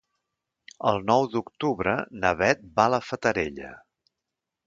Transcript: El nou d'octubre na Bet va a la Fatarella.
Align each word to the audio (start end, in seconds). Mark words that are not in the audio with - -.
El 0.91 0.95
nou 1.09 1.25
d'octubre 1.33 1.93
na 2.23 2.33
Bet 2.41 2.65
va 2.79 2.87
a 2.89 2.93
la 2.97 3.03
Fatarella. 3.09 3.69